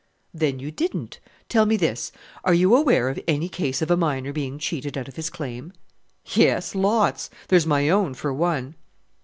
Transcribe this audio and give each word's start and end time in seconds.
"Then 0.33 0.57
you 0.57 0.71
didn't. 0.71 1.19
Tell 1.47 1.67
me 1.67 1.77
this, 1.77 2.11
are 2.43 2.55
you 2.55 2.75
aware 2.75 3.07
of 3.07 3.19
any 3.27 3.47
case 3.47 3.83
of 3.83 3.91
a 3.91 3.95
miner 3.95 4.33
being 4.33 4.57
cheated 4.57 4.97
out 4.97 5.07
of 5.07 5.15
his 5.15 5.29
claim?" 5.29 5.73
"Yes, 6.25 6.73
lots. 6.73 7.29
There's 7.49 7.67
my 7.67 7.87
own, 7.87 8.15
for 8.15 8.33
one." 8.33 8.73